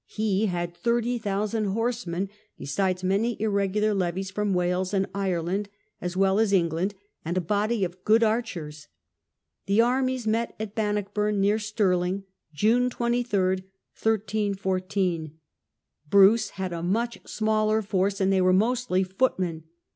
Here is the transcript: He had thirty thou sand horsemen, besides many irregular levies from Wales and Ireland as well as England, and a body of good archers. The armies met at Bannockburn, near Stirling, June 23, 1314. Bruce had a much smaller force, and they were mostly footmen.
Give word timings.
He 0.07 0.47
had 0.47 0.75
thirty 0.75 1.19
thou 1.19 1.45
sand 1.45 1.67
horsemen, 1.67 2.29
besides 2.57 3.03
many 3.03 3.39
irregular 3.39 3.93
levies 3.93 4.31
from 4.31 4.55
Wales 4.55 4.95
and 4.95 5.05
Ireland 5.13 5.69
as 6.01 6.17
well 6.17 6.39
as 6.39 6.51
England, 6.51 6.95
and 7.23 7.37
a 7.37 7.39
body 7.39 7.83
of 7.85 8.03
good 8.03 8.23
archers. 8.23 8.87
The 9.67 9.79
armies 9.79 10.25
met 10.25 10.55
at 10.59 10.73
Bannockburn, 10.73 11.39
near 11.39 11.59
Stirling, 11.59 12.23
June 12.51 12.89
23, 12.89 13.41
1314. 13.93 15.37
Bruce 16.09 16.49
had 16.49 16.73
a 16.73 16.81
much 16.81 17.19
smaller 17.27 17.83
force, 17.83 18.19
and 18.19 18.33
they 18.33 18.41
were 18.41 18.51
mostly 18.51 19.03
footmen. 19.03 19.65